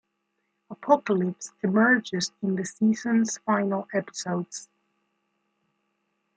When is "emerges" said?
1.61-2.31